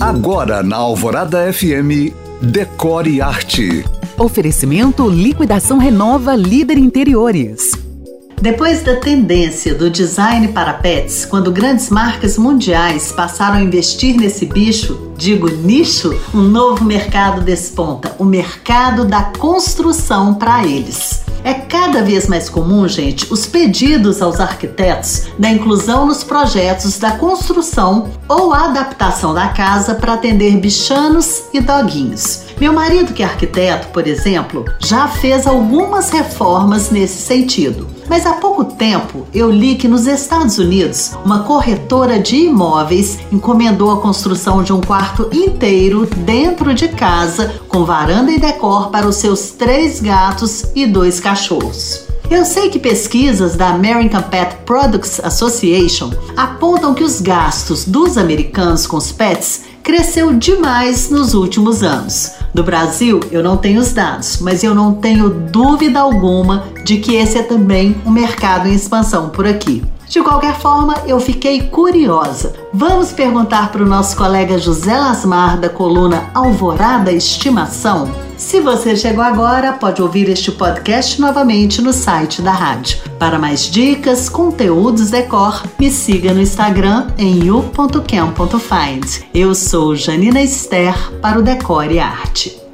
[0.00, 3.82] Agora na Alvorada FM, Decore Arte.
[4.18, 7.72] Oferecimento Liquidação Renova Líder Interiores.
[8.40, 14.44] Depois da tendência do design para pets, quando grandes marcas mundiais passaram a investir nesse
[14.44, 21.24] bicho, digo nicho, um novo mercado desponta, o mercado da construção para eles.
[21.46, 27.12] É cada vez mais comum, gente, os pedidos aos arquitetos da inclusão nos projetos da
[27.12, 32.45] construção ou adaptação da casa para atender bichanos e doguinhos.
[32.58, 37.86] Meu marido, que é arquiteto, por exemplo, já fez algumas reformas nesse sentido.
[38.08, 43.90] Mas há pouco tempo eu li que nos Estados Unidos, uma corretora de imóveis encomendou
[43.90, 49.16] a construção de um quarto inteiro dentro de casa, com varanda e decor para os
[49.16, 52.06] seus três gatos e dois cachorros.
[52.30, 58.86] Eu sei que pesquisas da American Pet Products Association apontam que os gastos dos americanos
[58.86, 62.32] com os pets cresceu demais nos últimos anos.
[62.56, 67.14] Do Brasil, eu não tenho os dados, mas eu não tenho dúvida alguma de que
[67.14, 69.84] esse é também um mercado em expansão por aqui.
[70.08, 72.54] De qualquer forma, eu fiquei curiosa.
[72.72, 78.25] Vamos perguntar para o nosso colega José Lasmar, da coluna Alvorada Estimação?
[78.36, 82.98] Se você chegou agora, pode ouvir este podcast novamente no site da rádio.
[83.18, 89.24] Para mais dicas, conteúdos decor, me siga no Instagram em you.cam.find.
[89.32, 92.65] Eu sou Janina Esther para o Decore Arte.